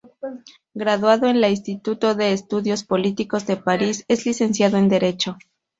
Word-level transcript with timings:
Graduado 0.73 1.27
en 1.27 1.35
el 1.35 1.45
Instituto 1.51 2.15
de 2.15 2.33
Estadios 2.33 2.83
Políticos 2.83 3.45
de 3.45 3.57
París, 3.57 4.03
es 4.07 4.25
licenciado 4.25 4.77
en 4.79 4.89
Derecho. 4.89 5.37